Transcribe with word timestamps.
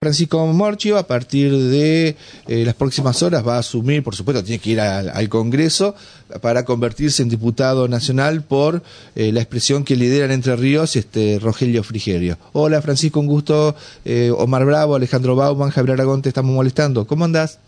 Francisco 0.00 0.46
Morchio, 0.46 0.96
a 0.96 1.08
partir 1.08 1.52
de 1.52 2.14
eh, 2.46 2.64
las 2.64 2.76
próximas 2.76 3.20
horas, 3.24 3.44
va 3.44 3.56
a 3.56 3.58
asumir, 3.58 4.04
por 4.04 4.14
supuesto, 4.14 4.44
tiene 4.44 4.60
que 4.60 4.70
ir 4.70 4.80
al, 4.80 5.08
al 5.08 5.28
Congreso 5.28 5.96
para 6.40 6.64
convertirse 6.64 7.20
en 7.20 7.28
diputado 7.28 7.88
nacional 7.88 8.42
por 8.42 8.80
eh, 9.16 9.32
la 9.32 9.40
expresión 9.40 9.82
que 9.82 9.96
lideran 9.96 10.30
Entre 10.30 10.54
Ríos, 10.54 10.94
este 10.94 11.40
Rogelio 11.42 11.82
Frigerio. 11.82 12.38
Hola 12.52 12.80
Francisco, 12.80 13.18
un 13.18 13.26
gusto. 13.26 13.74
Eh, 14.04 14.30
Omar 14.30 14.64
Bravo, 14.64 14.94
Alejandro 14.94 15.34
Bauman, 15.34 15.70
Javier 15.70 15.94
Aragón, 15.94 16.22
te 16.22 16.28
estamos 16.28 16.54
molestando. 16.54 17.04
¿Cómo 17.04 17.24
andás? 17.24 17.58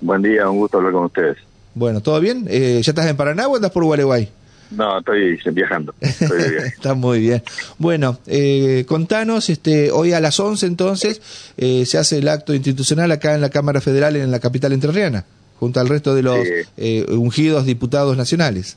Buen 0.00 0.22
día, 0.22 0.48
un 0.48 0.58
gusto 0.58 0.76
hablar 0.76 0.92
con 0.92 1.06
ustedes. 1.06 1.38
Bueno, 1.74 2.00
¿todo 2.00 2.20
bien? 2.20 2.46
¿Ya 2.46 2.78
estás 2.78 3.06
en 3.06 3.16
Paraná 3.16 3.48
o 3.48 3.56
andas 3.56 3.72
por 3.72 3.82
Gualeguay? 3.82 4.30
No, 4.70 4.98
estoy 4.98 5.38
viajando. 5.52 5.94
Estoy 6.00 6.40
Está 6.66 6.94
muy 6.94 7.20
bien. 7.20 7.42
Bueno, 7.78 8.18
eh, 8.26 8.84
contanos, 8.86 9.48
este, 9.48 9.90
hoy 9.90 10.12
a 10.12 10.20
las 10.20 10.38
11 10.38 10.66
entonces 10.66 11.52
eh, 11.56 11.86
se 11.86 11.98
hace 11.98 12.18
el 12.18 12.28
acto 12.28 12.54
institucional 12.54 13.10
acá 13.10 13.34
en 13.34 13.40
la 13.40 13.50
Cámara 13.50 13.80
Federal 13.80 14.16
en 14.16 14.30
la 14.30 14.40
capital 14.40 14.72
entrerriana, 14.72 15.24
junto 15.58 15.80
al 15.80 15.88
resto 15.88 16.14
de 16.14 16.22
los 16.22 16.38
eh, 16.76 17.06
ungidos 17.10 17.64
diputados 17.64 18.16
nacionales. 18.16 18.76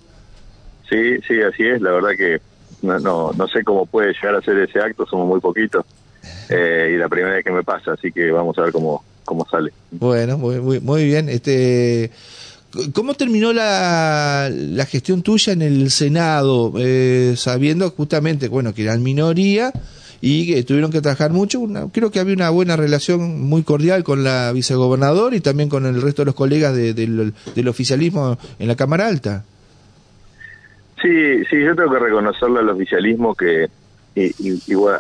Sí, 0.89 1.19
sí, 1.27 1.41
así 1.41 1.63
es. 1.63 1.81
La 1.81 1.91
verdad 1.91 2.11
que 2.17 2.41
no, 2.81 2.99
no, 2.99 3.31
no 3.33 3.47
sé 3.47 3.63
cómo 3.63 3.85
puede 3.85 4.13
llegar 4.13 4.35
a 4.35 4.41
ser 4.41 4.57
ese 4.59 4.79
acto, 4.79 5.05
somos 5.05 5.27
muy 5.27 5.39
poquitos. 5.39 5.85
y 6.49 6.97
la 6.97 7.09
primera 7.09 7.35
vez 7.35 7.43
que 7.43 7.51
me 7.51 7.63
pasa, 7.63 7.93
así 7.93 8.11
que 8.11 8.31
vamos 8.31 8.57
a 8.57 8.61
ver 8.61 8.71
cómo, 8.71 9.03
cómo 9.25 9.45
sale. 9.49 9.71
Bueno, 9.91 10.37
muy, 10.37 10.59
muy, 10.59 10.79
muy 10.79 11.05
bien. 11.05 11.27
Este 11.29 12.11
¿Cómo 12.93 13.15
terminó 13.15 13.51
la, 13.51 14.49
la, 14.49 14.85
gestión 14.85 15.23
tuya 15.23 15.51
en 15.51 15.61
el 15.61 15.91
Senado, 15.91 16.71
eh, 16.77 17.33
sabiendo 17.35 17.89
justamente, 17.91 18.47
bueno, 18.47 18.73
que 18.73 18.83
eran 18.83 19.03
minoría 19.03 19.73
y 20.21 20.53
que 20.53 20.63
tuvieron 20.63 20.89
que 20.91 21.01
trabajar 21.01 21.31
mucho? 21.31 21.61
creo 21.91 22.11
que 22.11 22.21
había 22.21 22.33
una 22.33 22.49
buena 22.49 22.77
relación 22.77 23.41
muy 23.41 23.63
cordial 23.63 24.05
con 24.05 24.23
la 24.23 24.53
vicegobernadora 24.53 25.35
y 25.35 25.41
también 25.41 25.67
con 25.67 25.85
el 25.85 26.01
resto 26.01 26.21
de 26.21 26.27
los 26.27 26.35
colegas 26.35 26.73
del, 26.73 27.33
oficialismo 27.67 28.37
en 28.57 28.67
la 28.69 28.75
Cámara 28.75 29.07
Alta. 29.07 29.43
Sí, 31.01 31.43
sí, 31.49 31.59
yo 31.63 31.75
tengo 31.75 31.91
que 31.91 31.99
reconocerle 31.99 32.59
al 32.59 32.69
oficialismo 32.69 33.35
que, 33.35 33.67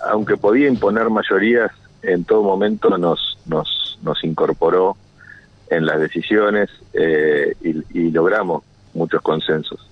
aunque 0.09 0.35
podía 0.35 0.67
imponer 0.67 1.09
mayorías, 1.09 1.71
en 2.01 2.25
todo 2.25 2.43
momento 2.43 2.97
nos, 2.97 3.37
nos, 3.45 3.97
nos 4.03 4.21
incorporó 4.23 4.97
en 5.71 5.85
las 5.85 5.99
decisiones 5.99 6.69
eh, 6.93 7.55
y, 7.61 8.11
logramos 8.11 8.63
muchos 8.93 9.21
consensos. 9.21 9.89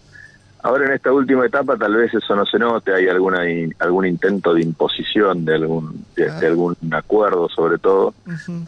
Ahora 0.61 0.85
en 0.85 0.91
esta 0.91 1.13
última 1.13 1.45
etapa 1.45 1.77
tal 1.77 1.95
vez 1.95 2.13
eso 2.13 2.35
no 2.35 2.45
se 2.45 2.59
note, 2.59 2.93
hay 2.93 3.07
alguna 3.07 3.43
algún 3.79 4.05
intento 4.05 4.53
de 4.53 4.61
imposición 4.61 5.45
de 5.45 5.55
algún 5.55 6.05
de, 6.17 6.29
algún 6.45 6.75
acuerdo 6.91 7.47
sobre 7.47 7.77
todo, 7.77 8.13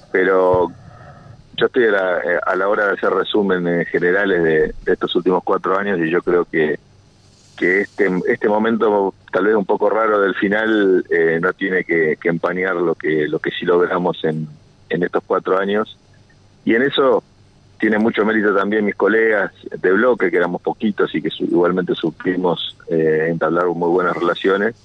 pero 0.10 0.72
yo 1.58 1.66
estoy 1.66 1.88
a 1.88 1.92
la, 1.92 2.22
a 2.46 2.56
la, 2.56 2.70
hora 2.70 2.88
de 2.88 2.94
hacer 2.94 3.10
resúmenes 3.10 3.90
generales 3.90 4.42
de, 4.42 4.74
estos 4.86 5.14
últimos 5.16 5.44
cuatro 5.44 5.78
años 5.78 6.00
y 6.00 6.10
yo 6.10 6.22
creo 6.22 6.46
que 6.46 6.80
que 7.58 7.82
este 7.82 8.10
este 8.26 8.48
momento 8.48 9.14
tal 9.30 9.48
vez 9.48 9.56
un 9.56 9.66
poco 9.66 9.90
raro 9.90 10.22
del 10.22 10.34
final 10.36 11.04
eh, 11.10 11.40
no 11.42 11.52
tiene 11.52 11.84
que, 11.84 12.18
que 12.22 12.30
empañar 12.30 12.78
lo 12.78 12.96
que 12.96 13.28
lo 13.28 13.40
que 13.40 13.52
sí 13.52 13.66
logramos 13.66 14.24
en 14.24 14.48
en 14.90 15.04
estos 15.04 15.24
cuatro 15.28 15.58
años 15.58 15.98
y 16.66 16.76
en 16.76 16.84
eso 16.84 17.24
tiene 17.82 17.98
mucho 17.98 18.24
mérito 18.24 18.54
también 18.54 18.86
mis 18.86 18.96
colegas 18.96 19.52
de 19.76 19.92
bloque, 19.92 20.30
que 20.30 20.38
éramos 20.38 20.62
poquitos 20.62 21.14
y 21.16 21.22
que 21.22 21.30
igualmente 21.40 21.96
supimos 21.96 22.78
eh, 22.88 23.26
entablar 23.28 23.66
muy 23.68 23.90
buenas 23.90 24.16
relaciones, 24.16 24.76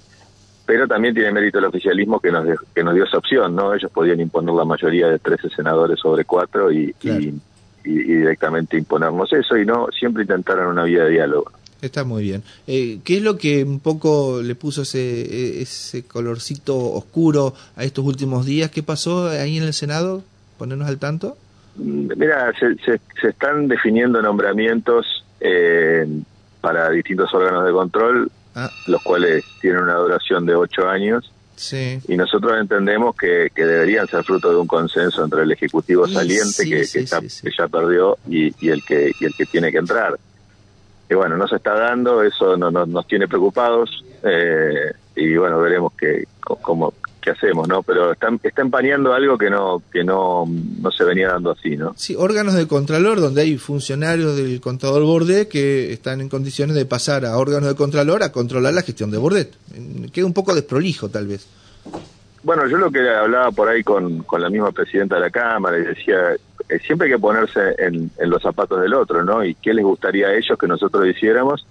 pero 0.65 0.89
también 0.89 1.13
tiene 1.13 1.31
mérito 1.31 1.59
el 1.59 1.67
oficialismo 1.67 2.19
que 2.21 2.33
nos, 2.33 2.47
que 2.75 2.83
nos 2.83 2.95
dio 2.95 3.05
esa 3.05 3.19
opción, 3.19 3.55
¿no? 3.55 3.75
Ellos 3.75 3.91
podían 3.93 4.19
imponer 4.19 4.55
la 4.55 4.65
mayoría 4.65 5.09
de 5.09 5.19
13 5.19 5.51
senadores 5.51 6.01
sobre 6.01 6.25
cuatro 6.25 6.73
y, 6.73 6.95
y, 7.03 7.35
directamente 7.85 8.79
imponernos 8.79 9.31
eso 9.33 9.57
y 9.57 9.67
no, 9.67 9.89
siempre 9.97 10.23
intentaron 10.23 10.69
una 10.69 10.85
vía 10.85 11.05
de 11.05 11.11
diálogo. 11.11 11.53
Está 11.83 12.03
muy 12.03 12.23
bien. 12.23 12.43
Eh, 12.67 13.01
¿Qué 13.05 13.19
es 13.19 13.23
lo 13.23 13.37
que 13.37 13.63
un 13.63 13.81
poco 13.81 14.41
le 14.43 14.55
puso 14.55 14.83
ese, 14.83 15.61
ese 15.61 16.05
colorcito 16.05 16.77
oscuro 16.77 17.53
a 17.77 17.85
estos 17.85 18.07
últimos 18.07 18.47
días? 18.47 18.71
¿Qué 18.71 18.83
pasó 18.83 19.29
ahí 19.29 19.59
en 19.59 19.65
el 19.65 19.75
Senado? 19.75 20.25
Ponernos 20.57 20.89
al 20.89 20.99
tanto. 20.99 21.37
Mira, 21.79 22.53
se, 22.59 22.77
se, 22.77 23.29
están 23.29 23.69
definiendo 23.69 24.23
nombramientos 24.23 25.25
eh, 25.41 26.07
para 26.61 26.91
distintos 26.91 27.33
órganos 27.35 27.67
de 27.67 27.73
control, 27.73 28.31
ah. 28.55 28.71
los 28.87 29.03
cuales 29.03 29.45
tienen 29.61 29.83
una 29.83 29.95
duración 29.95 30.47
de 30.47 30.55
ocho 30.55 30.89
años. 30.89 31.33
Sí. 31.57 31.99
Y 32.09 32.17
nosotros 32.17 32.53
entendemos 32.61 33.17
que, 33.17 33.51
que, 33.55 33.65
deberían 33.65 34.07
ser 34.07 34.23
fruto 34.25 34.51
de 34.51 34.57
un 34.57 34.67
consenso 34.67 35.25
entre 35.25 35.43
el 35.43 35.53
ejecutivo 35.53 36.07
saliente 36.07 36.65
que, 36.65 36.87
que, 36.87 37.51
ya 37.57 37.69
perdió 37.69 38.19
y, 38.29 38.55
y, 38.65 38.69
el 38.69 38.85
que 38.85 39.13
y 39.19 39.25
el 39.25 39.35
que 39.35 39.47
tiene 39.47 39.73
que 39.73 39.79
entrar. 39.79 40.19
Y 41.09 41.15
bueno, 41.15 41.37
no 41.37 41.47
se 41.47 41.57
está 41.57 41.75
dando, 41.75 42.23
eso 42.23 42.57
no, 42.57 42.71
nos 42.71 43.07
tiene 43.07 43.29
preocupados 43.29 44.05
eh, 44.23 44.93
y 45.15 45.37
bueno, 45.37 45.61
veremos 45.61 45.93
que 45.95 46.25
cómo, 46.41 46.93
que 47.27 47.33
hacemos, 47.33 47.67
¿no? 47.67 47.83
Pero 47.83 48.13
está, 48.13 48.29
está 48.41 48.63
empañando 48.63 49.13
algo 49.13 49.37
que 49.37 49.51
no 49.51 49.83
que 49.93 50.05
no, 50.05 50.45
no 50.47 50.91
se 50.93 51.03
venía 51.03 51.27
dando 51.27 51.51
así, 51.51 51.77
¿no? 51.77 51.93
Sí, 51.97 52.15
órganos 52.17 52.55
de 52.55 52.69
Contralor 52.69 53.21
donde 53.21 53.43
hay 53.43 53.59
funcionarios 53.59 54.37
del 54.37 54.61
contador 54.61 55.03
Bordet 55.03 55.49
que 55.49 55.93
están 55.93 56.21
en 56.21 56.29
condiciones 56.29 56.77
de 56.77 56.87
pasar 56.87 57.27
a 57.27 57.37
órganos 57.37 57.69
de 57.69 57.75
Contralor 57.75 58.23
a 58.23 58.31
controlar 58.31 58.75
la 58.75 58.83
gestión 58.83 59.11
de 59.11 59.19
Bordet. 59.19 59.53
Queda 60.13 60.25
un 60.25 60.35
poco 60.35 60.55
desprolijo, 60.55 61.09
tal 61.09 61.27
vez. 61.27 61.49
Bueno, 62.45 62.69
yo 62.69 62.77
lo 62.77 62.93
que 62.93 63.01
hablaba 63.01 63.51
por 63.51 63.69
ahí 63.69 63.83
con, 63.83 64.23
con 64.23 64.41
la 64.41 64.49
misma 64.49 64.71
presidenta 64.71 65.17
de 65.17 65.23
la 65.23 65.31
Cámara 65.31 65.79
y 65.79 65.83
decía, 65.83 66.37
eh, 66.69 66.79
siempre 66.87 67.09
hay 67.09 67.15
que 67.15 67.19
ponerse 67.19 67.75
en, 67.79 68.09
en 68.19 68.31
los 68.31 68.41
zapatos 68.41 68.81
del 68.81 68.95
otro, 68.95 69.25
¿no? 69.25 69.45
Y 69.45 69.57
qué 69.57 69.75
les 69.75 69.85
gustaría 69.85 70.29
a 70.29 70.35
ellos 70.37 70.57
que 70.57 70.69
nosotros 70.69 71.05
hiciéramos 71.09 71.67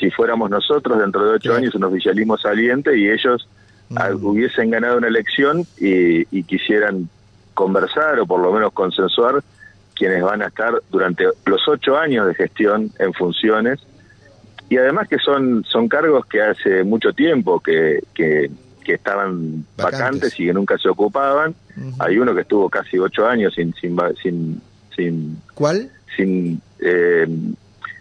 si 0.00 0.10
fuéramos 0.10 0.48
nosotros 0.48 0.98
dentro 0.98 1.22
de 1.22 1.36
ocho 1.36 1.54
años 1.54 1.74
un 1.74 1.84
oficialismo 1.84 2.38
saliente 2.38 2.98
y 2.98 3.10
ellos 3.10 3.46
hubiesen 3.90 4.70
ganado 4.70 4.98
una 4.98 5.08
elección 5.08 5.66
y, 5.78 6.42
quisieran 6.44 7.08
conversar 7.54 8.18
o 8.20 8.26
por 8.26 8.40
lo 8.40 8.52
menos 8.52 8.72
consensuar 8.72 9.42
quienes 9.94 10.22
van 10.22 10.42
a 10.42 10.48
estar 10.48 10.82
durante 10.90 11.24
los 11.46 11.66
ocho 11.68 11.96
años 11.96 12.26
de 12.26 12.34
gestión 12.34 12.90
en 12.98 13.14
funciones 13.14 13.80
y 14.68 14.76
además 14.76 15.08
que 15.08 15.18
son 15.18 15.64
son 15.64 15.88
cargos 15.88 16.26
que 16.26 16.42
hace 16.42 16.84
mucho 16.84 17.12
tiempo 17.12 17.60
que, 17.60 18.02
que, 18.12 18.50
estaban 18.86 19.64
vacantes. 19.76 20.38
y 20.38 20.46
que 20.46 20.52
nunca 20.52 20.78
se 20.78 20.88
ocupaban 20.88 21.54
hay 21.98 22.18
uno 22.18 22.34
que 22.34 22.42
estuvo 22.42 22.68
casi 22.68 22.98
ocho 22.98 23.26
años 23.26 23.54
sin 23.54 23.74
sin 23.74 23.96
sin, 24.22 24.60
sin 24.94 25.42
¿cuál? 25.54 25.90
sin 26.14 26.60
eh, 26.80 27.26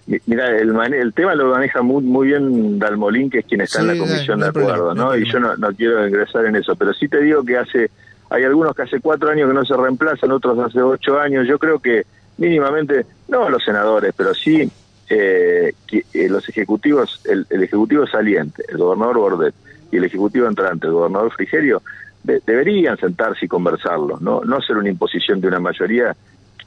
Mira, 0.07 0.55
el, 0.55 0.75
el 0.93 1.13
tema 1.13 1.33
lo 1.33 1.49
maneja 1.49 1.81
muy, 1.81 2.03
muy 2.03 2.27
bien 2.27 2.77
Dalmolín, 2.77 3.29
que 3.29 3.39
es 3.39 3.45
quien 3.45 3.61
está 3.61 3.81
en 3.81 3.87
la 3.87 3.97
comisión 3.97 4.39
de 4.39 4.47
acuerdo, 4.47 4.93
¿no? 4.93 5.17
y 5.17 5.25
yo 5.27 5.39
no, 5.39 5.57
no 5.57 5.73
quiero 5.73 6.07
ingresar 6.07 6.45
en 6.45 6.55
eso, 6.55 6.75
pero 6.75 6.93
sí 6.93 7.07
te 7.07 7.21
digo 7.21 7.43
que 7.43 7.57
hace, 7.57 7.89
hay 8.29 8.43
algunos 8.43 8.75
que 8.75 8.83
hace 8.83 8.99
cuatro 8.99 9.31
años 9.31 9.47
que 9.47 9.55
no 9.55 9.65
se 9.65 9.75
reemplazan, 9.75 10.31
otros 10.31 10.59
hace 10.59 10.79
ocho 10.79 11.19
años. 11.19 11.47
Yo 11.47 11.57
creo 11.57 11.79
que 11.79 12.05
mínimamente, 12.37 13.05
no 13.29 13.49
los 13.49 13.63
senadores, 13.63 14.13
pero 14.15 14.35
sí 14.35 14.69
eh, 15.09 15.73
eh, 15.91 16.29
los 16.29 16.47
ejecutivos, 16.49 17.21
el, 17.25 17.45
ejecutivo 17.49 18.05
saliente, 18.07 18.63
el 18.67 18.77
gobernador 18.77 19.17
Bordet, 19.17 19.55
y 19.91 19.97
el 19.97 20.03
ejecutivo 20.03 20.47
entrante, 20.47 20.87
el 20.87 20.93
gobernador 20.93 21.31
Frigerio, 21.31 21.81
deberían 22.23 22.97
sentarse 22.97 23.45
y 23.45 23.47
conversarlo, 23.47 24.17
no, 24.19 24.41
no 24.41 24.59
ser 24.61 24.77
una 24.77 24.89
imposición 24.89 25.39
de 25.41 25.47
una 25.47 25.59
mayoría 25.59 26.15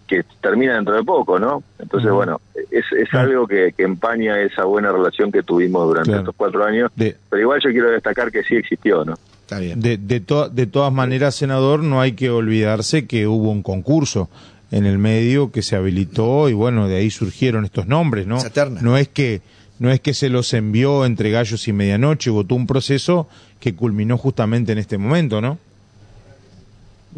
que 0.08 0.24
termina 0.40 0.74
dentro 0.74 0.96
de 0.96 1.04
poco, 1.04 1.38
¿no? 1.38 1.62
Entonces, 1.78 2.10
bueno, 2.10 2.40
es, 2.70 2.84
es 2.92 3.14
algo 3.14 3.46
que, 3.46 3.72
empaña 3.78 4.40
esa 4.40 4.64
buena 4.64 4.90
relación 4.90 5.30
que 5.30 5.42
tuvimos 5.42 5.86
durante 5.86 6.16
estos 6.16 6.34
cuatro 6.36 6.64
años, 6.64 6.90
pero 6.96 7.40
igual 7.40 7.60
yo 7.62 7.70
quiero 7.70 7.90
destacar 7.90 8.32
que 8.32 8.42
sí 8.42 8.56
existió, 8.56 9.04
¿no? 9.04 9.14
Está 9.42 9.60
bien. 9.60 9.80
De, 9.80 9.96
de, 9.96 10.20
de 10.52 10.66
todas 10.66 10.92
maneras, 10.92 11.34
senador, 11.34 11.82
no 11.82 12.00
hay 12.00 12.12
que 12.12 12.30
olvidarse 12.30 13.06
que 13.06 13.26
hubo 13.26 13.50
un 13.50 13.62
concurso 13.62 14.28
en 14.70 14.84
el 14.84 14.98
medio 14.98 15.50
que 15.50 15.62
se 15.62 15.76
habilitó 15.76 16.48
y 16.48 16.52
bueno, 16.52 16.88
de 16.88 16.96
ahí 16.96 17.10
surgieron 17.10 17.64
estos 17.64 17.86
nombres, 17.86 18.26
¿no? 18.26 18.38
No 18.80 18.98
es 18.98 19.08
que 19.08 19.40
no 19.78 19.90
es 19.90 20.00
que 20.00 20.12
se 20.12 20.28
los 20.28 20.52
envió 20.54 21.06
entre 21.06 21.30
gallos 21.30 21.68
y 21.68 21.72
medianoche, 21.72 22.30
hubo 22.30 22.44
todo 22.44 22.56
un 22.58 22.66
proceso 22.66 23.28
que 23.60 23.74
culminó 23.74 24.18
justamente 24.18 24.72
en 24.72 24.78
este 24.78 24.98
momento, 24.98 25.40
¿no? 25.40 25.58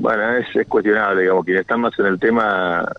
Bueno, 0.01 0.37
es, 0.37 0.57
es 0.57 0.67
cuestionable, 0.67 1.23
digamos, 1.23 1.45
quienes 1.45 1.63
están 1.63 1.81
más 1.83 1.99
en 1.99 2.07
el 2.07 2.19
tema 2.19 2.91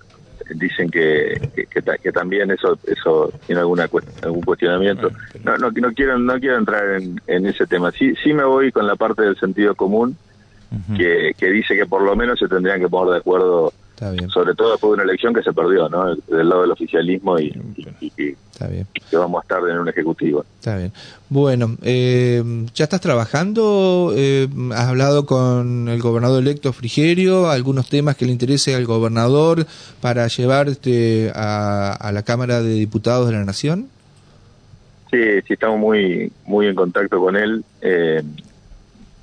dicen 0.55 0.89
que, 0.89 1.67
que, 1.69 2.11
también 2.11 2.51
eso 2.51 2.77
eso 2.85 3.31
tiene 3.45 3.61
alguna 3.61 3.87
algún 4.23 4.41
cuestionamiento. 4.41 5.09
No, 5.43 5.57
no, 5.57 5.71
no 5.71 5.93
quiero 5.93 6.17
no 6.19 6.39
quiero 6.39 6.57
entrar 6.57 7.01
en, 7.01 7.21
en 7.27 7.45
ese 7.45 7.65
tema. 7.67 7.91
Sí 7.91 8.13
sí 8.21 8.33
me 8.33 8.43
voy 8.43 8.71
con 8.71 8.85
la 8.85 8.95
parte 8.95 9.23
del 9.23 9.37
sentido 9.37 9.75
común 9.75 10.17
que, 10.95 11.33
que 11.37 11.47
dice 11.47 11.75
que 11.75 11.85
por 11.85 12.01
lo 12.01 12.15
menos 12.15 12.39
se 12.39 12.47
tendrían 12.47 12.79
que 12.79 12.89
poner 12.89 13.13
de 13.13 13.19
acuerdo 13.19 13.73
Sobre 14.29 14.55
todo 14.55 14.71
después 14.71 14.89
de 14.89 14.93
una 14.95 15.03
elección 15.03 15.31
que 15.31 15.43
se 15.43 15.53
perdió, 15.53 15.87
¿no? 15.87 16.15
Del 16.15 16.49
lado 16.49 16.61
del 16.61 16.71
oficialismo 16.71 17.37
y, 17.37 17.53
Está 18.51 18.67
bien. 18.67 18.87
que 18.93 19.15
vamos 19.15 19.39
a 19.39 19.41
estar 19.43 19.69
en 19.69 19.77
un 19.77 19.87
ejecutivo. 19.89 20.43
Está 20.57 20.77
bien. 20.77 20.91
Bueno, 21.29 21.77
eh, 21.83 22.43
¿ya 22.73 22.85
estás 22.85 22.99
trabajando? 22.99 24.11
Eh, 24.15 24.47
¿Has 24.73 24.87
hablado 24.87 25.27
con 25.27 25.87
el 25.87 26.01
gobernador 26.01 26.41
electo 26.41 26.73
Frigerio? 26.73 27.51
¿Algunos 27.51 27.89
temas 27.89 28.15
que 28.15 28.25
le 28.25 28.31
interese 28.31 28.73
al 28.73 28.85
gobernador 28.85 29.67
para 30.01 30.27
llevar 30.27 30.67
este, 30.67 31.31
a, 31.35 32.09
la 32.11 32.23
Cámara 32.23 32.61
de 32.63 32.73
Diputados 32.73 33.27
de 33.27 33.33
la 33.33 33.45
Nación? 33.45 33.87
Sí, 35.11 35.41
sí, 35.45 35.53
estamos 35.53 35.77
muy, 35.77 36.31
muy 36.45 36.65
en 36.65 36.73
contacto 36.73 37.19
con 37.19 37.35
él. 37.35 37.63
Eh, 37.81 38.23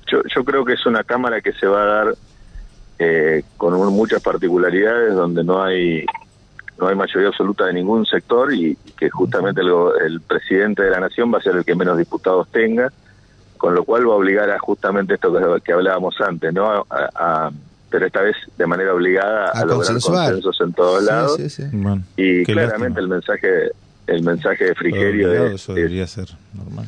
yo, 0.07 0.21
yo 0.33 0.45
creo 0.45 0.63
que 0.63 0.73
es 0.73 0.85
una 0.85 1.03
Cámara 1.03 1.41
que 1.41 1.51
se 1.51 1.67
va 1.67 1.81
a 1.81 1.85
dar 1.85 2.15
eh, 2.99 3.43
con 3.55 3.73
muchas 3.93 4.21
particularidades 4.21 5.15
donde 5.15 5.43
no 5.43 5.63
hay 5.63 6.05
no 6.77 6.87
hay 6.87 6.95
mayoría 6.95 7.29
absoluta 7.29 7.65
de 7.65 7.73
ningún 7.73 8.05
sector 8.05 8.53
y 8.53 8.77
que 8.97 9.09
justamente 9.09 9.61
el, 9.61 10.21
presidente 10.21 10.83
de 10.83 10.91
la 10.91 10.99
nación 10.99 11.33
va 11.33 11.37
a 11.37 11.41
ser 11.41 11.55
el 11.55 11.65
que 11.65 11.75
menos 11.75 11.97
diputados 11.97 12.47
tenga, 12.49 12.91
con 13.57 13.75
lo 13.75 13.83
cual 13.83 14.07
va 14.07 14.13
a 14.13 14.17
obligar 14.17 14.49
a 14.49 14.59
justamente 14.59 15.15
esto 15.15 15.61
que, 15.61 15.73
hablábamos 15.73 16.15
antes, 16.21 16.53
¿no? 16.53 16.85
A, 16.89 17.51
pero 17.89 18.05
esta 18.05 18.21
vez 18.21 18.35
de 18.57 18.67
manera 18.67 18.93
obligada 18.93 19.49
a, 19.49 19.65
lograr 19.65 19.99
consensos 19.99 20.61
en 20.61 20.73
todos 20.73 21.03
lados. 21.03 21.39
y 22.15 22.43
claramente 22.43 22.99
el 22.99 23.07
mensaje 23.07 23.71
el 24.07 24.23
mensaje 24.23 24.65
de 24.65 24.75
Frigerio 24.75 25.47
eso 25.47 25.73
debería 25.73 26.07
ser 26.07 26.27
normal. 26.53 26.87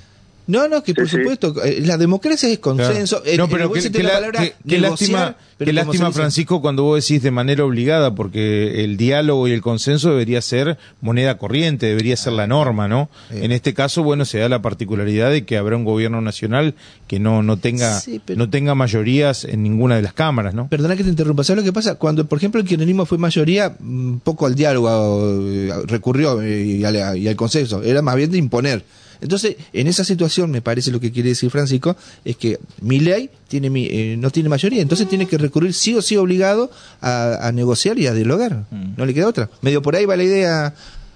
No, 0.51 0.67
no, 0.67 0.83
que 0.83 0.93
por 0.93 1.07
supuesto, 1.07 1.63
eh, 1.63 1.79
la 1.85 1.97
democracia 1.97 2.49
es 2.49 2.59
consenso. 2.59 3.23
No, 3.37 3.47
pero 3.47 3.71
que, 3.71 4.79
lástima, 4.79 5.37
lástima 5.59 6.11
Francisco, 6.11 6.61
cuando 6.61 6.83
vos 6.83 7.01
decís 7.01 7.23
de 7.23 7.31
manera 7.31 7.63
obligada, 7.63 8.13
porque 8.13 8.83
el 8.83 8.97
diálogo 8.97 9.47
y 9.47 9.53
el 9.53 9.61
consenso 9.61 10.09
debería 10.09 10.41
ser 10.41 10.77
moneda 10.99 11.37
corriente, 11.37 11.85
debería 11.85 12.17
ser 12.17 12.33
la 12.33 12.47
norma, 12.47 12.89
¿no? 12.89 13.09
En 13.29 13.53
este 13.53 13.73
caso, 13.73 14.03
bueno, 14.03 14.25
se 14.25 14.39
da 14.39 14.49
la 14.49 14.61
particularidad 14.61 15.31
de 15.31 15.45
que 15.45 15.55
habrá 15.55 15.77
un 15.77 15.85
gobierno 15.85 16.19
nacional 16.19 16.75
que 17.07 17.17
no, 17.17 17.43
no, 17.43 17.55
tenga, 17.55 18.01
no 18.35 18.49
tenga 18.49 18.75
mayorías 18.75 19.45
en 19.45 19.63
ninguna 19.63 19.95
de 19.95 20.01
las 20.01 20.11
cámaras, 20.11 20.53
¿no? 20.53 20.67
Perdona 20.67 20.97
que 20.97 21.05
te 21.05 21.09
interrumpa, 21.09 21.45
¿sabes 21.45 21.63
lo 21.63 21.65
que 21.65 21.73
pasa? 21.73 21.95
Cuando, 21.95 22.27
por 22.27 22.39
ejemplo, 22.39 22.59
el 22.59 22.67
kirchnerismo 22.67 23.05
fue 23.05 23.17
mayoría, 23.17 23.73
mm, 23.79 24.17
poco 24.17 24.47
al 24.47 24.55
diálogo 24.55 25.39
eh, 25.47 25.71
recurrió 25.85 26.41
eh, 26.41 26.81
y 27.15 27.27
al 27.27 27.35
consenso, 27.37 27.81
era 27.83 28.01
más 28.01 28.17
bien 28.17 28.31
de 28.31 28.37
imponer. 28.37 28.83
Entonces, 29.21 29.55
en 29.71 29.87
esa 29.87 30.03
situación, 30.03 30.51
me 30.51 30.61
parece 30.61 30.91
lo 30.91 30.99
que 30.99 31.11
quiere 31.11 31.29
decir 31.29 31.49
Francisco, 31.51 31.95
es 32.25 32.35
que 32.35 32.59
mi 32.81 32.99
ley 32.99 33.29
tiene 33.47 33.69
eh, 33.75 34.17
no 34.17 34.31
tiene 34.31 34.49
mayoría, 34.49 34.81
entonces 34.81 35.07
tiene 35.07 35.27
que 35.27 35.37
recurrir 35.37 35.73
sí 35.73 35.95
o 35.95 36.01
sí 36.01 36.17
obligado 36.17 36.71
a, 37.01 37.51
negociar 37.53 37.99
y 37.99 38.07
a 38.07 38.13
dialogar. 38.13 38.63
Mm. 38.71 38.95
No 38.97 39.05
le 39.05 39.13
queda 39.13 39.27
otra. 39.27 39.49
Medio 39.61 39.81
por 39.81 39.95
ahí 39.95 40.05
va 40.05 40.17
la 40.17 40.23
idea, 40.23 40.73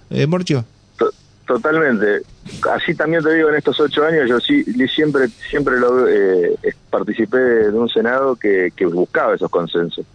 eh, 0.10 0.28
Morchio. 0.28 0.66
Totalmente. 1.48 2.22
Así 2.72 2.96
también 2.96 3.24
te 3.24 3.34
digo, 3.34 3.50
en 3.50 3.56
estos 3.56 3.80
ocho 3.80 4.04
años 4.04 4.28
yo 4.28 4.40
sí 4.40 4.63
siempre 4.88 5.28
siempre 5.50 5.80
lo, 5.80 6.07
eh, 6.07 6.56
participé 6.90 7.38
de 7.38 7.69
un 7.69 7.88
Senado 7.88 8.36
que, 8.36 8.72
que 8.75 8.86
buscaba 8.86 9.36
esos 9.36 9.52
consensos. 9.52 10.06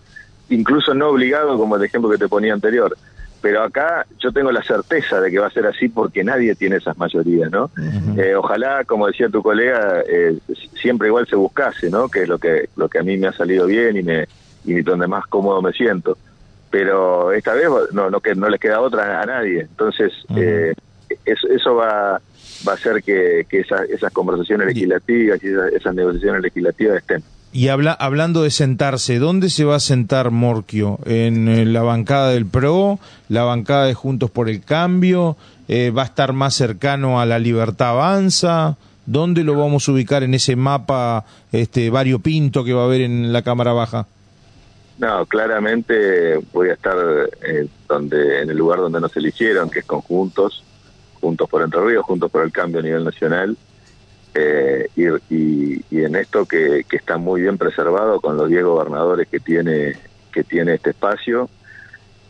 Incluso 0.49 0.93
no 0.95 1.09
obligado, 1.09 1.57
como 1.57 1.77
el 1.77 1.85
ejemplo 1.85 2.11
que 2.11 2.19
te 2.19 2.29
ponía 2.29 2.53
anterior 2.53 2.97
pero 3.41 3.63
acá 3.63 4.07
yo 4.19 4.33
tengo 4.33 4.53
la 4.53 4.63
certeza 4.63 5.21
de 5.21 5.31
que 5.31 5.39
va 5.39 5.47
a 5.47 5.51
ser 5.51 5.67
así 5.67 5.89
porque 5.89 6.23
nadie 6.23 6.55
tiene 6.55 6.77
esas 6.77 6.97
mayorías, 6.99 7.51
¿no? 7.51 7.71
Eh, 8.17 8.35
ojalá, 8.35 8.85
como 8.85 9.07
decía 9.07 9.29
tu 9.29 9.43
colega, 9.43 10.03
eh, 10.07 10.37
siempre 10.81 11.09
igual 11.09 11.27
se 11.27 11.37
buscase, 11.37 11.91
¿no? 11.91 12.09
Que 12.09 12.23
es 12.23 12.29
lo 12.29 12.39
que 12.39 12.69
lo 12.77 12.89
que 12.89 12.99
a 12.99 13.03
mí 13.03 13.17
me 13.17 13.29
ha 13.29 13.33
salido 13.33 13.67
bien 13.67 13.97
y 13.97 14.03
me 14.03 14.29
y 14.65 14.83
donde 14.83 15.07
más 15.07 15.27
cómodo 15.27 15.63
me 15.63 15.73
siento. 15.73 16.19
Pero 16.71 17.33
esta 17.33 17.55
vez 17.55 17.69
no 17.93 18.11
no 18.11 18.21
que 18.21 18.35
no 18.35 18.49
le 18.49 18.59
queda 18.59 18.81
otra 18.81 19.23
a 19.23 19.27
nadie. 19.27 19.63
Entonces 19.63 20.13
eh, 20.37 20.75
eso, 21.25 21.49
eso 21.49 21.75
va 21.75 22.21
va 22.69 22.73
a 22.73 22.75
hacer 22.75 23.03
que, 23.03 23.47
que 23.49 23.61
esas 23.61 24.13
conversaciones 24.13 24.67
legislativas 24.67 25.43
y 25.43 25.49
esas 25.75 25.95
negociaciones 25.95 26.43
legislativas 26.43 26.99
estén. 26.99 27.23
Y 27.53 27.67
habla, 27.67 27.93
hablando 27.93 28.43
de 28.43 28.51
sentarse, 28.51 29.19
¿dónde 29.19 29.51
se 29.51 29.65
va 29.65 29.75
a 29.75 29.81
sentar 29.81 30.31
Morquio? 30.31 31.01
¿En 31.05 31.49
eh, 31.49 31.65
la 31.65 31.83
bancada 31.83 32.31
del 32.31 32.47
PRO? 32.47 33.01
¿La 33.29 33.43
bancada 33.43 33.87
de 33.87 33.95
Juntos 33.95 34.31
por 34.31 34.49
el 34.49 34.63
Cambio? 34.63 35.37
Eh, 35.67 35.91
¿Va 35.91 36.03
a 36.03 36.05
estar 36.05 36.33
más 36.33 36.55
cercano 36.55 37.21
a 37.21 37.27
la 37.27 37.41
Libertad 37.41 37.91
Avanza? 37.91 38.77
¿Dónde 39.05 39.43
lo 39.43 39.57
vamos 39.57 39.89
a 39.89 39.93
ubicar 39.93 40.23
en 40.23 40.35
ese 40.35 40.55
mapa 40.55 41.25
este 41.51 41.91
variopinto 41.91 42.63
que 42.63 42.73
va 42.73 42.83
a 42.83 42.85
haber 42.85 43.01
en 43.01 43.33
la 43.33 43.43
Cámara 43.43 43.73
Baja? 43.73 44.07
No, 44.99 45.27
claramente 45.27 46.39
voy 46.53 46.69
a 46.69 46.75
estar 46.75 46.97
eh, 47.43 47.67
donde 47.89 48.43
en 48.43 48.51
el 48.51 48.57
lugar 48.57 48.79
donde 48.79 49.01
nos 49.01 49.17
eligieron, 49.17 49.71
que 49.71 49.81
es 49.81 49.87
conjuntos, 49.87 50.63
Juntos 51.21 51.49
por 51.51 51.63
Entre 51.63 51.81
Ríos, 51.81 52.05
Juntos 52.05 52.31
por 52.31 52.45
el 52.45 52.53
Cambio 52.53 52.79
a 52.79 52.85
nivel 52.85 53.03
nacional 53.03 53.57
eh, 54.35 54.89
y, 54.97 55.83
en 55.91 56.17
esto 56.17 56.47
que, 56.47 56.85
está 56.91 57.19
muy 57.19 57.43
bien 57.43 57.59
preservado 57.59 58.21
con 58.21 58.37
los 58.37 58.49
10 58.49 58.65
gobernadores 58.65 59.29
que 59.29 59.41
tiene, 59.41 59.97
que 60.33 60.45
tiene 60.45 60.75
este 60.75 60.91
espacio 60.91 61.49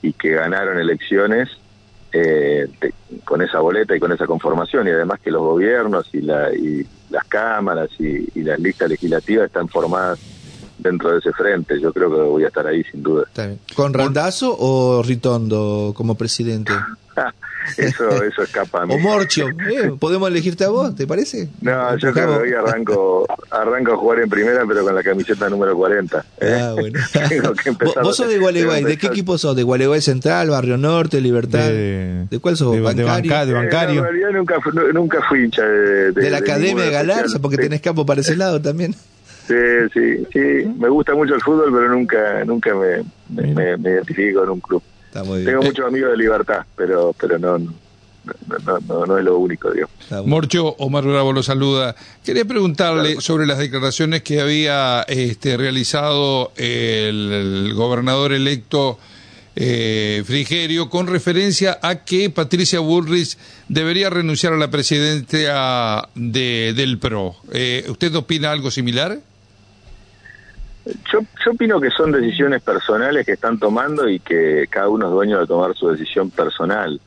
y 0.02 0.12
que 0.12 0.31
ganaron 0.31 0.79
elecciones 0.79 1.49
eh, 2.12 2.69
con 3.25 3.43
esa 3.43 3.61
boleta 3.61 3.94
y 3.94 4.00
con 4.00 4.12
esa 4.12 4.26
conformación 4.26 4.88
y 4.88 4.91
además 4.91 5.20
que 5.20 5.31
los 5.31 5.43
gobiernos 5.43 6.08
y, 6.12 6.23
la, 6.23 6.52
y 6.52 6.87
las 7.11 7.25
cámaras 7.26 7.91
y, 7.99 8.43
las 8.43 8.58
listas 8.58 8.88
legislativas 8.88 9.47
están 9.47 9.69
formadas 9.69 10.19
dentro 10.79 11.12
de 11.12 11.19
ese 11.19 11.32
frente. 11.32 11.81
Yo 11.81 11.93
creo 11.93 12.11
que 12.11 12.20
voy 12.23 12.44
a 12.44 12.49
estar 12.49 12.67
ahí 12.67 12.82
sin 12.85 13.02
duda. 13.02 13.25
¿Con 13.76 13.93
Randazo 13.93 14.56
o 14.58 15.02
Ritondo 15.02 15.93
como 15.94 16.14
presidente? 16.17 16.73
eso, 17.77 18.23
eso 18.23 18.43
escapa 18.43 18.83
a 18.83 18.87
mí. 18.87 18.95
O 18.95 18.99
Morcho, 18.99 19.49
¿eh? 19.49 19.93
¿podemos 20.01 20.29
elegirte 20.29 20.65
a 20.65 20.69
vos? 20.69 20.95
¿Te 20.95 21.07
parece? 21.07 21.49
No, 21.61 21.97
yo 21.97 22.12
creo 22.12 22.29
que 22.29 22.49
hoy 22.49 22.53
arranco, 22.53 23.27
arranco 23.51 23.93
a 23.93 23.97
jugar 23.97 24.21
en 24.21 24.31
primera, 24.31 24.65
pero 24.67 24.85
con 24.85 24.95
la 24.95 25.03
camiseta 25.03 25.49
número 25.49 25.77
40. 25.77 26.25
¿eh? 26.41 26.59
Ah, 26.61 26.75
bueno. 26.75 26.99
¿Vos, 28.03 28.17
sos 28.17 28.29
de 28.29 28.39
Gualeguay? 28.39 28.85
¿De 28.85 28.97
qué 28.97 29.09
equipo 29.09 29.39
sos? 29.39 29.57
¿De 29.57 29.62
Gualeguay 29.62 30.01
Central, 30.01 30.51
Barrio 30.51 30.77
Norte, 30.77 31.21
Libertad? 31.21 31.69
¿De, 31.69 32.39
cuál 32.41 32.57
sos? 32.57 32.73
De, 32.73 32.81
¿Bancario? 32.81 33.47
De, 33.47 33.53
bancario. 33.53 33.99
en 33.99 34.05
realidad 34.05 34.31
nunca, 34.33 34.57
nunca 34.93 35.19
fui 35.29 35.45
hincha 35.45 35.62
de... 35.62 36.12
¿De, 36.12 36.31
la 36.31 36.39
Academia 36.39 36.85
de 36.85 36.91
Galarza? 36.91 37.39
Porque 37.39 37.57
tenés 37.57 37.81
campo 37.81 38.07
para 38.07 38.21
ese 38.21 38.37
lado 38.37 38.61
también. 38.61 38.95
Sí, 39.47 39.55
sí, 39.93 40.27
sí. 40.33 40.75
Me 40.79 40.89
gusta 40.89 41.15
mucho 41.15 41.35
el 41.35 41.41
fútbol, 41.41 41.73
pero 41.73 41.89
nunca 41.89 42.45
nunca 42.45 42.73
me, 42.73 43.53
me, 43.53 43.77
me 43.77 43.91
identifico 43.91 44.45
en 44.45 44.51
un 44.51 44.61
club. 44.61 44.83
Tengo 45.12 45.62
muchos 45.62 45.87
amigos 45.87 46.11
de 46.12 46.17
libertad, 46.17 46.65
pero 46.77 47.15
pero 47.19 47.39
no, 47.39 47.59
no, 47.59 49.07
no, 49.07 49.19
es 49.19 49.25
lo 49.25 49.39
único, 49.39 49.71
digo. 49.71 49.89
Morcho, 50.25 50.77
Omar 50.79 51.05
Bravo 51.05 51.33
lo 51.33 51.43
saluda. 51.43 51.97
Quería 52.25 52.45
preguntarle 52.45 53.21
sobre 53.21 53.47
las 53.47 53.59
declaraciones 53.59 54.23
que 54.23 54.41
había 54.41 55.03
este, 55.09 55.57
realizado 55.57 56.53
el, 56.57 57.73
gobernador 57.75 58.33
electo 58.33 58.99
eh, 59.57 60.23
Frigerio 60.26 60.88
con 60.90 61.07
referencia 61.07 61.79
a 61.83 62.05
que 62.05 62.31
Patricia 62.31 62.81
Bullrich 62.81 63.37
debería 63.69 64.11
renunciar 64.11 64.52
a 64.52 64.57
la 64.57 64.71
presidencia 64.71 66.09
de, 66.14 66.73
del 66.76 66.99
PRO. 66.99 67.37
Eh, 67.52 67.85
¿Usted 67.88 68.14
opina 68.14 68.52
algo 68.52 68.71
similar? 68.71 69.19
Yo, 71.12 71.20
yo 71.44 71.52
opino 71.52 71.80
que 71.80 71.90
son 71.90 72.12
decisiones 72.12 72.62
personales 72.62 73.26
que 73.26 73.32
están 73.32 73.59
tomando 73.59 74.09
y 74.09 74.20
que 74.20 74.66
cada 74.70 74.88
uno 74.88 75.06
es 75.06 75.12
dueño 75.12 75.40
de 75.40 75.47
tomar 75.47 75.75
su 75.75 75.88
decisión 75.88 76.30
personal. 76.30 77.00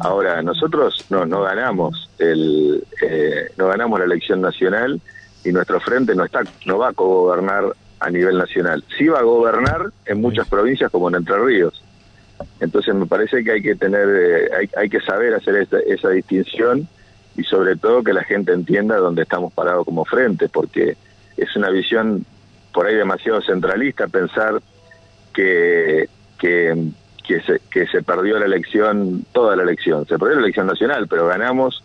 Ahora, 0.00 0.42
nosotros 0.42 1.06
no, 1.10 1.24
no 1.26 1.42
ganamos 1.42 2.10
el, 2.18 2.84
eh, 3.02 3.50
no 3.56 3.68
ganamos 3.68 3.98
la 3.98 4.04
elección 4.04 4.40
nacional 4.40 5.00
y 5.44 5.52
nuestro 5.52 5.80
frente 5.80 6.14
no 6.14 6.24
está, 6.24 6.42
no 6.66 6.78
va 6.78 6.88
a 6.88 6.92
gobernar 6.92 7.64
a 7.98 8.10
nivel 8.10 8.38
nacional. 8.38 8.84
Sí 8.96 9.08
va 9.08 9.20
a 9.20 9.22
gobernar 9.22 9.90
en 10.06 10.20
muchas 10.20 10.48
provincias 10.48 10.90
como 10.90 11.08
en 11.08 11.16
Entre 11.16 11.36
Ríos. 11.38 11.82
Entonces 12.60 12.94
me 12.94 13.06
parece 13.06 13.44
que 13.44 13.52
hay 13.52 13.62
que 13.62 13.74
tener, 13.74 14.08
eh, 14.08 14.50
hay, 14.58 14.70
hay 14.76 14.88
que 14.88 15.00
saber 15.00 15.34
hacer 15.34 15.56
esa, 15.56 15.78
esa 15.80 16.10
distinción 16.10 16.88
y 17.36 17.44
sobre 17.44 17.76
todo 17.76 18.02
que 18.02 18.12
la 18.12 18.24
gente 18.24 18.52
entienda 18.52 18.96
dónde 18.96 19.22
estamos 19.22 19.52
parados 19.52 19.84
como 19.84 20.04
frente, 20.04 20.48
porque 20.48 20.96
es 21.36 21.56
una 21.56 21.70
visión 21.70 22.24
por 22.72 22.86
ahí 22.86 22.94
demasiado 22.94 23.40
centralista 23.42 24.08
pensar 24.08 24.60
que, 25.32 26.08
que, 26.38 26.88
que, 27.26 27.40
se, 27.42 27.60
que 27.70 27.86
se 27.86 28.02
perdió 28.02 28.38
la 28.38 28.46
elección, 28.46 29.24
toda 29.32 29.56
la 29.56 29.62
elección. 29.62 30.06
Se 30.06 30.18
perdió 30.18 30.36
la 30.36 30.42
elección 30.42 30.66
nacional, 30.66 31.06
pero 31.08 31.26
ganamos 31.26 31.82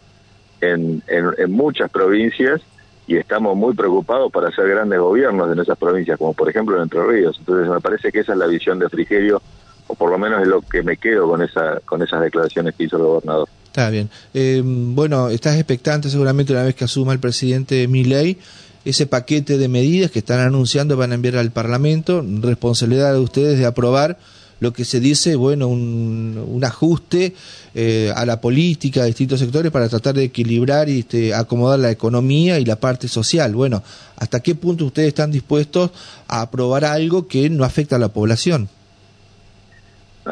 en, 0.62 1.04
en, 1.08 1.52
muchas 1.52 1.92
provincias 1.92 2.62
y 3.08 3.18
estamos 3.18 3.56
muy 3.56 3.76
preocupados 3.76 4.32
para 4.32 4.48
hacer 4.48 4.68
grandes 4.68 5.00
gobiernos 5.00 5.52
en 5.52 5.60
esas 5.60 5.78
provincias, 5.78 6.18
como 6.18 6.34
por 6.34 6.50
ejemplo 6.50 6.76
en 6.76 6.84
Entre 6.84 7.04
Ríos. 7.04 7.36
Entonces 7.40 7.70
me 7.70 7.80
parece 7.80 8.12
que 8.12 8.20
esa 8.20 8.34
es 8.34 8.40
la 8.40 8.48
visión 8.48 8.80
de 8.80 8.90
Frigerio, 8.90 9.42
o 9.88 9.96
por 9.96 10.10
lo 10.10 10.18
menos 10.18 10.42
es 10.42 10.48
lo 10.48 10.62
que 10.62 10.82
me 10.82 10.98
quedo 10.98 11.28
con, 11.28 11.42
esa, 11.44 11.80
con 11.86 12.02
esas 12.02 12.22
declaraciones 12.22 12.74
que 12.76 12.86
hizo 12.86 12.98
el 12.98 13.04
gobernador. 13.04 13.48
Está 13.68 13.90
bien. 13.90 14.10
Eh, 14.34 14.62
bueno, 14.64 15.30
estás 15.30 15.56
expectante 15.56 16.10
seguramente 16.10 16.54
una 16.54 16.64
vez 16.64 16.76
que 16.76 16.86
asuma 16.86 17.14
el 17.14 17.20
presidente 17.20 17.88
Milei 17.88 18.40
ese 18.86 19.08
paquete 19.08 19.58
de 19.58 19.68
medidas 19.68 20.12
que 20.12 20.20
están 20.20 20.40
anunciando 20.40 20.96
van 20.96 21.12
a 21.12 21.16
enviar 21.16 21.38
al 21.38 21.52
Parlamento, 21.52 22.24
responsabilidad 22.42 23.14
de 23.14 23.20
ustedes 23.20 23.60
de 23.60 23.66
aprobar 23.66 24.18
lo 24.60 24.72
que 24.72 24.86
se 24.86 25.00
dice, 25.00 25.36
bueno, 25.36 25.68
un, 25.68 26.62
ajuste 26.64 27.36
eh, 27.76 28.12
a 28.16 28.26
la 28.26 28.42
política 28.42 29.02
de 29.02 29.08
distintos 29.08 29.40
sectores 29.40 29.72
para 29.72 29.90
tratar 29.90 30.16
de 30.16 30.24
equilibrar 30.24 30.90
y 30.90 31.00
este, 31.00 31.34
acomodar 31.34 31.80
la 31.80 31.92
economía 31.92 32.58
y 32.60 32.66
la 32.66 32.78
parte 32.78 33.08
social. 33.08 33.54
Bueno, 33.54 33.84
¿hasta 34.16 34.40
qué 34.40 34.56
punto 34.56 34.86
ustedes 34.86 35.10
están 35.10 35.32
dispuestos 35.32 35.92
a 36.28 36.42
aprobar 36.42 36.86
algo 36.86 37.28
que 37.28 37.50
no 37.50 37.64
afecta 37.64 37.98
a 37.98 38.00
la 38.00 38.10
población? 38.10 38.70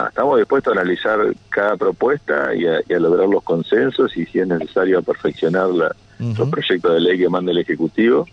estamos 0.08 0.40
dispuestos 0.40 0.76
a 0.76 0.80
analizar 0.80 1.20
cada 1.50 1.78
propuesta 1.78 2.50
y 2.56 2.66
a, 2.66 3.00
lograr 3.00 3.30
los 3.30 3.44
consensos 3.44 4.18
y 4.18 4.26
si 4.26 4.40
es 4.40 4.48
necesario 4.48 4.98
a 4.98 5.02
perfeccionar 5.04 5.68
los 5.70 6.50
proyectos 6.50 6.96
de 6.96 7.00
ley 7.00 7.20
que 7.20 7.30
manda 7.30 7.52
el 7.52 7.60
Ejecutivo. 7.60 8.26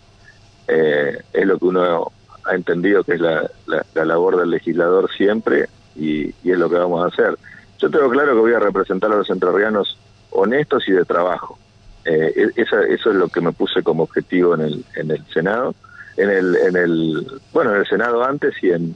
Eh, 0.67 1.21
es 1.33 1.45
lo 1.45 1.57
que 1.57 1.65
uno 1.65 2.11
ha 2.43 2.55
entendido 2.55 3.03
que 3.03 3.13
es 3.13 3.21
la, 3.21 3.49
labor 3.93 4.37
del 4.37 4.49
legislador 4.49 5.11
siempre 5.11 5.67
y, 5.95 6.29
es 6.29 6.57
lo 6.57 6.69
que 6.69 6.77
vamos 6.77 7.03
a 7.03 7.07
hacer. 7.07 7.37
Yo 7.79 7.89
tengo 7.89 8.09
claro 8.09 8.33
que 8.33 8.39
voy 8.39 8.53
a 8.53 8.59
representar 8.59 9.11
a 9.11 9.15
los 9.15 9.29
entrerrianos 9.29 9.97
honestos 10.31 10.87
y 10.87 10.91
de 10.91 11.05
trabajo. 11.05 11.57
Eh, 12.05 12.49
e, 12.55 12.61
eso, 12.61 12.79
es 12.81 13.05
lo 13.05 13.27
que 13.27 13.41
me 13.41 13.51
puse 13.51 13.83
como 13.83 14.03
objetivo 14.03 14.55
en 14.55 14.61
el, 14.61 14.85
en 14.95 15.11
el 15.11 15.25
Senado, 15.27 15.75
en 16.17 16.29
el, 16.29 16.55
en 16.55 16.75
el, 16.75 17.41
bueno, 17.53 17.73
en 17.73 17.81
el 17.81 17.87
Senado 17.87 18.23
antes 18.23 18.55
y 18.61 18.71
en, 18.71 18.95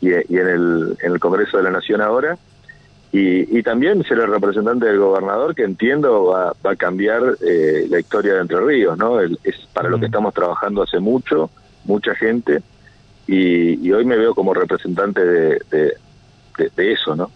y, 0.00 0.12
en, 0.12 0.48
el, 0.48 0.96
en 1.00 1.12
el 1.12 1.20
Congreso 1.20 1.56
de 1.56 1.64
la 1.64 1.70
Nación 1.70 2.00
ahora. 2.00 2.38
Y, 3.10 3.62
también 3.62 4.02
ser 4.04 4.18
el 4.18 4.28
representante 4.28 4.86
del 4.86 4.98
gobernador 4.98 5.54
que 5.54 5.62
entiendo 5.62 6.26
va, 6.26 6.54
va 6.64 6.72
a 6.72 6.76
cambiar 6.76 7.22
eh, 7.40 7.86
la 7.88 8.00
historia 8.00 8.34
de 8.34 8.40
Entre 8.40 8.60
Ríos, 8.60 8.96
¿no? 8.96 9.20
es 9.20 9.56
para 9.72 9.88
lo 9.88 9.98
que 9.98 10.06
estamos 10.06 10.32
trabajando 10.32 10.82
hace 10.82 10.98
mucho, 10.98 11.50
mucha 11.84 12.14
gente, 12.14 12.62
y, 13.26 13.90
hoy 13.92 14.04
me 14.06 14.16
veo 14.16 14.34
como 14.34 14.54
representante 14.54 15.24
de, 15.24 15.60
de, 15.70 16.92
eso, 16.92 17.14
¿no? 17.14 17.30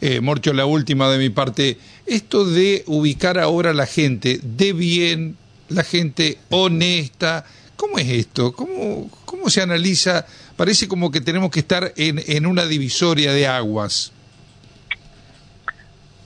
Eh, 0.00 0.20
Morcho, 0.20 0.52
la 0.52 0.66
última 0.66 1.08
de 1.08 1.18
mi 1.18 1.30
parte. 1.30 1.78
Esto 2.04 2.44
de 2.44 2.82
ubicar 2.86 3.38
ahora 3.38 3.70
a 3.70 3.74
la 3.74 3.86
gente 3.86 4.40
de 4.42 4.72
bien, 4.72 5.36
la 5.68 5.84
gente 5.84 6.38
honesta, 6.50 7.44
¿cómo 7.76 7.98
es 7.98 8.08
esto? 8.08 8.52
¿Cómo, 8.52 9.08
cómo 9.24 9.48
se 9.50 9.62
analiza 9.62 10.26
parece 10.56 10.88
como 10.88 11.10
que 11.10 11.20
tenemos 11.20 11.50
que 11.50 11.60
estar 11.60 11.92
en, 11.96 12.20
en 12.26 12.46
una 12.46 12.66
divisoria 12.66 13.32
de 13.32 13.46
aguas. 13.46 14.12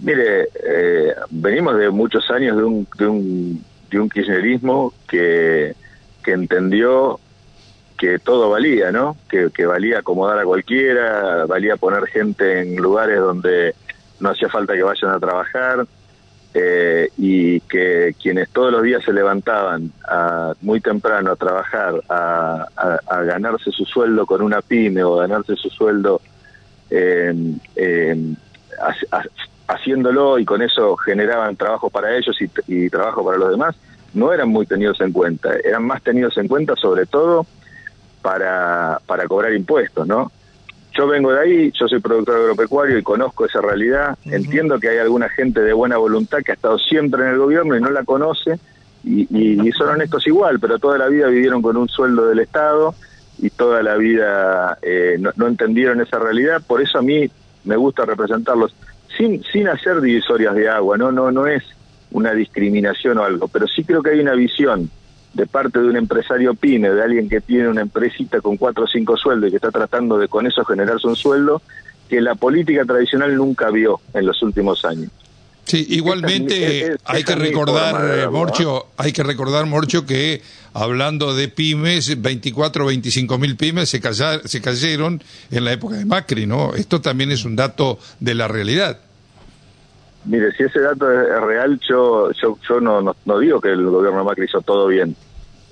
Mire, 0.01 0.49
eh, 0.65 1.15
venimos 1.31 1.77
de 1.77 1.91
muchos 1.91 2.31
años 2.31 2.57
de 2.57 2.63
un, 2.65 2.87
de 2.97 3.07
un, 3.07 3.65
de 3.91 4.01
un 4.01 4.09
kirchnerismo 4.09 4.93
que, 5.09 5.75
que 6.23 6.33
entendió 6.33 7.19
que 7.97 8.21
todo 8.21 8.51
valía, 8.51 8.93
¿no? 8.93 9.17
Que, 9.29 9.51
que 9.53 9.67
valía 9.67 9.99
acomodar 9.99 10.39
a 10.39 10.45
cualquiera, 10.45 11.47
valía 11.47 11.77
poner 11.77 12.07
gente 12.07 12.61
en 12.61 12.77
lugares 12.77 13.19
donde 13.19 13.75
no 14.21 14.31
hacía 14.31 14.49
falta 14.49 14.75
que 14.75 14.83
vayan 14.83 15.11
a 15.11 15.19
trabajar, 15.19 15.85
eh, 16.55 17.11
y 17.19 17.61
que 17.61 18.15
quienes 18.21 18.49
todos 18.51 18.73
los 18.73 18.83
días 18.83 19.05
se 19.05 19.13
levantaban 19.13 19.93
muy 20.63 20.81
temprano 20.81 21.33
a 21.33 21.37
trabajar, 21.37 22.03
a, 22.09 22.67
ganarse 23.25 23.71
su 23.71 23.85
sueldo 23.85 24.25
con 24.25 24.41
una 24.41 24.63
pyme 24.63 25.05
o 25.05 25.17
ganarse 25.17 25.57
su 25.57 25.69
sueldo 25.69 26.23
haciéndolo 29.89 30.39
y 30.39 30.45
con 30.45 30.63
eso 30.63 30.97
generaban 30.97 31.57
trabajo 31.57 31.91
para 31.91 32.17
ellos 32.17 32.37
y, 32.41 32.51
y 32.67 32.91
trabajo 32.91 33.25
para 33.25 33.39
los 33.39 33.51
demás, 33.51 33.77
no 34.15 34.33
eran 34.33 34.49
muy 34.49 34.67
tenidos 34.67 35.01
en 35.01 35.13
cuenta, 35.13 35.51
eran 35.65 35.85
más 35.85 36.03
tenidos 36.03 36.37
en 36.39 36.49
cuenta 36.49 36.77
sobre 36.77 37.07
todo 37.07 37.47
para, 38.23 39.01
para 39.07 39.27
cobrar 39.27 39.53
impuestos, 39.55 40.07
¿no? 40.07 40.31
yo 40.99 41.07
vengo 41.07 41.33
de 41.33 41.41
ahí, 41.41 41.73
yo 41.79 41.87
soy 41.87 42.01
productor 42.01 42.37
agropecuario 42.37 42.99
y 42.99 43.03
conozco 43.05 43.47
esa 43.47 43.61
realidad. 43.61 44.19
Entiendo 44.25 44.81
que 44.81 44.89
hay 44.89 44.99
alguna 44.99 45.29
gente 45.29 45.61
de 45.61 45.73
buena 45.73 45.97
voluntad 45.97 46.39
que 46.45 46.51
ha 46.51 46.55
estado 46.57 46.77
siempre 46.77 47.23
en 47.23 47.29
el 47.29 47.39
gobierno 47.39 47.77
y 47.77 47.81
no 47.81 47.91
la 47.91 48.03
conoce 48.03 48.59
y, 49.05 49.71
son 49.77 49.91
honestos 49.91 50.27
igual, 50.27 50.59
pero 50.59 50.81
toda 50.81 50.99
la 50.99 51.07
vida 51.07 51.29
vivieron 51.29 51.63
con 51.63 51.77
un 51.77 51.89
sueldo 51.89 52.27
del 52.27 52.41
Estado 52.41 52.97
y 53.39 53.51
toda 53.51 53.81
la 53.83 53.95
vida 53.95 54.77
eh, 54.83 55.21
no, 55.21 55.47
entendieron 55.47 56.01
esa 56.01 56.19
realidad. 56.19 56.63
Por 56.67 56.83
eso 56.83 56.99
a 56.99 57.03
mí 57.03 57.31
me 57.63 57.77
gusta 57.77 58.05
representarlos 58.05 58.75
sin, 59.19 59.43
sin 59.53 59.69
hacer 59.69 60.01
divisorias 60.01 60.55
de 60.55 60.69
agua, 60.69 60.97
no, 60.97 61.13
no, 61.13 61.31
no 61.31 61.47
es 61.47 61.65
una 62.11 62.33
discriminación 62.33 63.19
o 63.19 63.25
algo, 63.25 63.49
pero 63.49 63.67
sí 63.67 63.85
creo 63.85 64.03
que 64.03 64.11
hay 64.11 64.21
una 64.21 64.33
visión 64.33 64.91
de 65.35 65.47
parte 65.47 65.81
de 65.81 65.87
un 65.87 65.97
empresario 65.97 66.55
pyme, 66.55 66.89
de 66.91 67.03
alguien 67.03 67.29
que 67.29 67.41
tiene 67.41 67.69
una 67.69 67.83
empresita 67.83 68.41
con 68.41 68.57
cuatro 68.57 68.85
o 68.85 68.87
cinco 68.87 69.17
sueldos 69.17 69.49
y 69.49 69.51
que 69.51 69.57
está 69.57 69.71
tratando 69.71 70.17
de 70.19 70.29
con 70.29 70.47
eso 70.47 70.65
generarse 70.65 71.07
un 71.07 71.17
sueldo, 71.17 71.61
que 72.09 72.21
la 72.21 72.35
política 72.35 72.85
tradicional 72.85 73.37
nunca 73.37 73.71
vio 73.71 74.01
en 74.15 74.25
los 74.25 74.43
últimos 74.43 74.85
años. 74.85 75.11
Sí, 75.65 75.87
igualmente 75.91 76.97
hay 77.05 77.25
que 77.25 77.35
recordar, 77.35 78.21
eh, 78.21 78.29
Morcho, 78.29 78.87
hay 78.97 79.13
que 79.13 79.23
recordar, 79.23 79.67
Morcho, 79.67 80.07
que 80.07 80.41
hablando 80.73 81.35
de 81.35 81.49
pymes, 81.49 82.23
24 82.23 82.85
o 82.85 82.87
25 82.89 83.37
mil 83.37 83.55
pymes 83.57 83.91
se, 83.91 84.01
se 84.47 84.61
cayeron 84.63 85.23
en 85.51 85.65
la 85.67 85.73
época 85.73 85.97
de 85.97 86.07
Macri, 86.07 86.47
¿no? 86.47 86.75
Esto 86.75 87.03
también 87.03 87.31
es 87.33 87.45
un 87.45 87.55
dato 87.55 87.99
de 88.19 88.35
la 88.35 88.49
realidad. 88.49 88.99
Mire, 90.29 90.53
si 90.53 90.63
ese 90.63 90.81
dato 90.81 91.11
es 91.11 91.41
real, 91.41 91.81
yo 91.89 92.31
yo, 92.33 92.59
yo 92.69 92.81
no, 92.81 93.01
no, 93.25 93.39
digo 93.39 93.61
que 93.63 93.71
el 93.71 93.83
gobierno 93.87 94.19
de 94.19 94.25
Macri 94.25 94.45
hizo 94.45 94.61
todo 94.61 94.87
bien, 94.87 95.17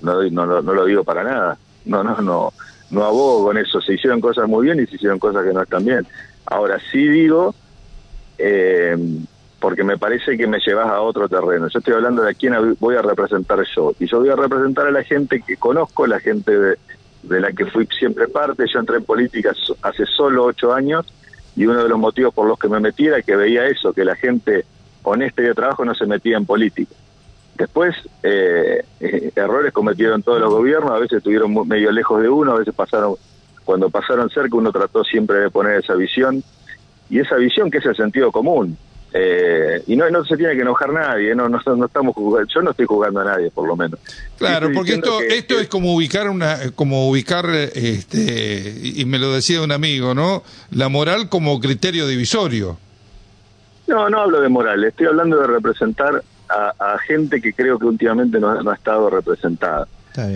no, 0.01 0.23
no, 0.23 0.61
no, 0.63 0.73
lo 0.73 0.85
digo 0.85 1.03
para 1.03 1.23
nada, 1.23 1.57
no, 1.85 2.03
no, 2.03 2.17
no, 2.21 2.51
no 2.89 3.03
abogo 3.03 3.45
con 3.45 3.57
eso, 3.59 3.79
se 3.81 3.93
hicieron 3.93 4.19
cosas 4.19 4.47
muy 4.47 4.65
bien 4.65 4.79
y 4.79 4.87
se 4.87 4.95
hicieron 4.95 5.19
cosas 5.19 5.45
que 5.45 5.53
no 5.53 5.61
están 5.61 5.85
bien. 5.85 6.07
Ahora 6.47 6.79
sí 6.91 7.07
digo, 7.07 7.53
eh, 8.39 8.97
porque 9.59 9.83
me 9.83 9.99
parece 9.99 10.35
que 10.35 10.47
me 10.47 10.59
llevas 10.59 10.87
a 10.87 11.01
otro 11.01 11.29
terreno, 11.29 11.67
yo 11.67 11.77
estoy 11.77 11.93
hablando 11.93 12.23
de 12.23 12.31
a 12.31 12.33
quién 12.33 12.55
voy 12.79 12.95
a 12.95 13.03
representar 13.03 13.59
yo, 13.75 13.93
y 13.99 14.07
yo 14.07 14.21
voy 14.21 14.29
a 14.29 14.35
representar 14.35 14.87
a 14.87 14.91
la 14.91 15.03
gente 15.03 15.43
que 15.45 15.57
conozco, 15.57 16.07
la 16.07 16.19
gente 16.19 16.57
de, 16.57 16.77
de 17.21 17.39
la 17.39 17.51
que 17.51 17.67
fui 17.67 17.87
siempre 17.99 18.27
parte, 18.27 18.65
yo 18.73 18.79
entré 18.79 18.97
en 18.97 19.03
política 19.03 19.53
hace 19.83 20.05
solo 20.07 20.45
ocho 20.45 20.73
años, 20.73 21.05
y 21.57 21.65
uno 21.65 21.83
de 21.83 21.89
los 21.89 21.97
motivos 21.97 22.33
por 22.33 22.47
los 22.47 22.57
que 22.57 22.69
me 22.69 22.79
metí 22.79 23.07
era 23.07 23.21
que 23.23 23.35
veía 23.35 23.65
eso, 23.65 23.91
que 23.91 24.05
la 24.05 24.15
gente 24.15 24.63
honesta 25.01 25.41
y 25.41 25.45
de 25.45 25.55
trabajo 25.55 25.83
no 25.83 25.95
se 25.95 26.05
metía 26.05 26.37
en 26.37 26.45
política. 26.45 26.93
Después, 27.55 27.95
eh, 28.21 28.85
eh, 28.99 29.31
errores 29.35 29.73
cometieron 29.73 30.21
todos 30.21 30.39
los 30.39 30.53
gobiernos, 30.53 30.91
a 30.91 30.99
veces 30.99 31.17
estuvieron 31.17 31.67
medio 31.67 31.91
lejos 31.91 32.21
de 32.21 32.29
uno, 32.29 32.51
a 32.51 32.59
veces 32.59 32.75
pasaron, 32.75 33.15
cuando 33.65 33.89
pasaron 33.89 34.29
cerca 34.29 34.55
uno 34.55 34.71
trató 34.71 35.03
siempre 35.03 35.39
de 35.39 35.49
poner 35.49 35.79
esa 35.79 35.95
visión, 35.95 36.43
y 37.09 37.19
esa 37.19 37.37
visión 37.37 37.71
que 37.71 37.79
es 37.79 37.85
el 37.87 37.95
sentido 37.95 38.31
común, 38.31 38.77
eh, 39.13 39.83
y 39.87 39.95
no, 39.95 40.09
no 40.09 40.25
se 40.25 40.35
tiene 40.35 40.55
que 40.55 40.61
enojar 40.61 40.91
nadie, 40.91 41.33
no, 41.33 41.47
no, 41.47 41.57
estamos 41.57 42.13
jugando, 42.13 42.47
yo 42.53 42.61
no 42.61 42.71
estoy 42.71 42.85
jugando 42.85 43.21
a 43.21 43.23
nadie 43.23 43.49
por 43.51 43.67
lo 43.67 43.75
menos. 43.75 43.99
Claro, 44.37 44.69
porque 44.73 44.93
esto, 44.93 45.21
esto 45.21 45.59
es 45.59 45.67
como 45.67 45.95
ubicar 45.95 46.29
una, 46.29 46.71
como 46.75 47.09
ubicar, 47.09 47.45
este, 47.49 48.75
y 48.83 49.05
me 49.05 49.17
lo 49.17 49.33
decía 49.33 49.61
un 49.61 49.71
amigo, 49.71 50.13
¿no? 50.13 50.43
La 50.71 50.89
moral 50.89 51.29
como 51.29 51.59
criterio 51.59 52.07
divisorio. 52.07 52.77
No, 53.87 54.09
no 54.09 54.19
hablo 54.19 54.41
de 54.41 54.49
moral, 54.49 54.83
estoy 54.83 55.07
hablando 55.07 55.39
de 55.39 55.47
representar 55.47 56.21
a, 56.49 56.97
gente 57.05 57.41
que 57.41 57.53
creo 57.53 57.77
que 57.77 57.85
últimamente 57.85 58.39
no, 58.39 58.69
ha 58.69 58.73
estado 58.73 59.09
representada. 59.09 59.87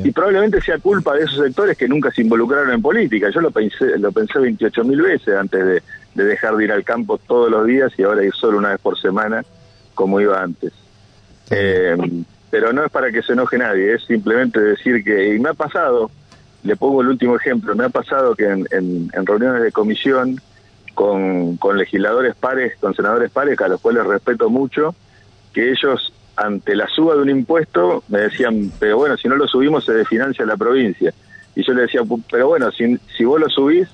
Y 0.03 0.11
probablemente 0.11 0.61
sea 0.61 0.77
culpa 0.77 1.15
de 1.15 1.23
esos 1.23 1.43
sectores 1.43 1.75
que 1.75 1.87
nunca 1.87 2.11
se 2.11 2.21
involucraron 2.21 2.71
en 2.71 2.83
política. 2.83 3.31
Yo 3.33 3.41
lo 3.41 3.49
pensé, 3.49 3.97
lo 3.97 4.11
pensé 4.11 4.37
28 4.37 4.83
mil 4.83 5.01
veces 5.01 5.35
antes 5.35 5.65
de, 5.65 5.83
de 6.15 6.25
dejar 6.25 6.55
de 6.55 6.65
ir 6.65 6.71
al 6.71 6.83
campo 6.83 7.17
todos 7.17 7.49
los 7.49 7.65
días 7.65 7.91
y 7.97 8.03
ahora 8.03 8.23
ir 8.23 8.33
solo 8.33 8.57
una 8.57 8.69
vez 8.69 8.79
por 8.81 8.99
semana 8.99 9.43
como 9.93 10.19
iba 10.19 10.41
antes. 10.41 10.73
Eh, 11.49 11.95
pero 12.49 12.73
no 12.73 12.83
es 12.85 12.91
para 12.91 13.11
que 13.11 13.21
se 13.21 13.33
enoje 13.33 13.57
nadie, 13.57 13.93
es 13.93 14.03
simplemente 14.03 14.59
decir 14.59 15.03
que, 15.03 15.35
y 15.35 15.39
me 15.39 15.49
ha 15.49 15.53
pasado, 15.53 16.11
le 16.63 16.75
pongo 16.75 17.01
el 17.01 17.07
último 17.07 17.35
ejemplo, 17.35 17.75
me 17.75 17.85
ha 17.85 17.89
pasado 17.89 18.35
que 18.35 18.45
en, 18.45 18.67
en, 18.71 19.25
reuniones 19.25 19.63
de 19.63 19.71
comisión 19.71 20.39
con, 20.93 21.55
con, 21.57 21.77
legisladores 21.77 22.35
pares, 22.35 22.73
con 22.79 22.93
senadores 22.93 23.31
pares, 23.31 23.59
a 23.61 23.69
los 23.69 23.79
cuales 23.79 24.05
respeto 24.05 24.49
mucho, 24.49 24.93
que 25.53 25.71
ellos 25.71 26.13
ante 26.35 26.75
la 26.75 26.87
suba 26.87 27.15
de 27.15 27.21
un 27.21 27.29
impuesto 27.29 28.03
me 28.07 28.19
decían, 28.19 28.71
pero 28.79 28.97
bueno, 28.97 29.15
si 29.17 29.27
no 29.27 29.35
lo 29.35 29.47
subimos 29.47 29.85
se 29.85 29.93
desfinancia 29.93 30.45
la 30.45 30.57
provincia. 30.57 31.13
Y 31.55 31.63
yo 31.63 31.73
le 31.73 31.83
decía, 31.83 32.01
pero 32.29 32.47
bueno, 32.47 32.71
si, 32.71 32.97
si 33.15 33.25
vos 33.25 33.39
lo 33.39 33.49
subís, 33.49 33.87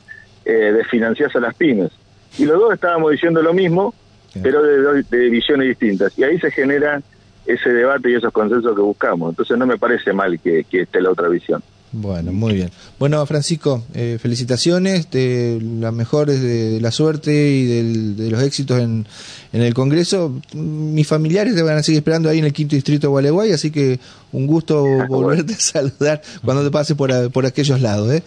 eh, 0.46 0.72
desfinanciás 0.74 1.36
a 1.36 1.40
las 1.40 1.56
pymes 1.56 1.92
y 2.38 2.46
los 2.46 2.60
dos 2.60 2.74
estábamos 2.74 3.12
diciendo 3.12 3.42
lo 3.42 3.54
mismo, 3.54 3.94
pero 4.42 4.62
de, 4.64 5.04
de, 5.04 5.30
visiones 5.30 5.68
distintas. 5.68 6.18
Y 6.18 6.24
ahí 6.24 6.40
se 6.40 6.52
genera 6.52 7.02
ese 7.48 7.70
debate 7.70 8.12
y 8.12 8.16
esos 8.16 8.32
consensos 8.32 8.76
que 8.76 8.82
buscamos. 8.82 9.30
Entonces 9.30 9.58
no 9.58 9.66
me 9.66 9.78
parece 9.78 10.14
mal 10.14 10.40
que, 10.40 10.66
esté 10.70 11.02
la 11.02 11.12
otra 11.12 11.30
visión. 11.30 11.64
Bueno, 11.94 12.34
muy 12.34 12.54
bien. 12.54 12.70
Bueno, 13.00 13.26
Francisco, 13.26 13.84
eh, 13.94 14.18
felicitaciones, 14.22 15.10
de 15.10 15.60
la 15.80 15.94
mejor 15.94 16.30
de, 16.30 16.80
la 16.82 16.92
suerte 16.92 17.32
y 17.32 18.14
de 18.14 18.30
los 18.30 18.44
éxitos 18.44 18.80
en, 18.80 19.08
en, 19.54 19.62
el 19.62 19.74
Congreso. 19.74 20.38
Mis 20.54 21.08
familiares 21.08 21.56
te 21.56 21.64
van 21.64 21.78
a 21.78 21.84
seguir 21.84 22.00
esperando 22.00 22.28
ahí 22.28 22.40
en 22.40 22.46
el 22.46 22.54
quinto 22.54 22.76
distrito 22.76 23.08
de 23.08 23.12
Gualeguay, 23.12 23.54
así 23.54 23.72
que 23.72 24.02
un 24.34 24.48
gusto 24.48 24.84
volverte 25.08 25.54
a 25.54 25.60
saludar 25.60 26.22
cuando 26.44 26.64
te 26.66 26.72
pases 26.72 26.98
por, 26.98 27.32
por 27.32 27.46
aquellos 27.46 27.80
lados. 27.80 28.12
¿eh? 28.12 28.22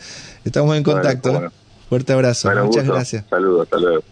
Estamos 0.44 0.74
en 0.74 0.82
contacto. 0.82 1.52
Fuerte 1.90 2.12
abrazo. 2.12 2.48
Muchas 2.54 2.86
gracias. 2.86 3.24
Saludos, 3.28 3.62
hasta 3.64 3.78
luego. 3.78 4.04